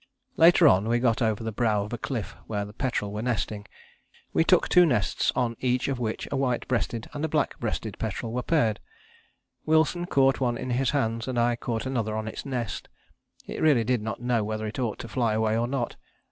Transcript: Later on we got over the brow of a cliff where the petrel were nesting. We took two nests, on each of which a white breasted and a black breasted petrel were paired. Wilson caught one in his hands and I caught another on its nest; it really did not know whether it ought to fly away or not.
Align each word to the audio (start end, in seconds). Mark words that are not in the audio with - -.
Later 0.35 0.67
on 0.67 0.87
we 0.89 0.97
got 0.97 1.21
over 1.21 1.43
the 1.43 1.51
brow 1.51 1.83
of 1.83 1.93
a 1.93 1.97
cliff 1.99 2.35
where 2.47 2.65
the 2.65 2.73
petrel 2.73 3.13
were 3.13 3.21
nesting. 3.21 3.67
We 4.33 4.43
took 4.43 4.67
two 4.67 4.83
nests, 4.83 5.31
on 5.35 5.55
each 5.59 5.87
of 5.87 5.99
which 5.99 6.27
a 6.31 6.35
white 6.35 6.67
breasted 6.67 7.07
and 7.13 7.23
a 7.23 7.27
black 7.27 7.59
breasted 7.59 7.99
petrel 7.99 8.33
were 8.33 8.41
paired. 8.41 8.79
Wilson 9.63 10.07
caught 10.07 10.39
one 10.39 10.57
in 10.57 10.71
his 10.71 10.89
hands 10.89 11.27
and 11.27 11.37
I 11.37 11.55
caught 11.55 11.85
another 11.85 12.17
on 12.17 12.27
its 12.27 12.47
nest; 12.47 12.89
it 13.45 13.61
really 13.61 13.83
did 13.83 14.01
not 14.01 14.19
know 14.19 14.43
whether 14.43 14.65
it 14.65 14.79
ought 14.79 14.97
to 15.05 15.07
fly 15.07 15.35
away 15.35 15.55
or 15.55 15.67
not. 15.67 15.97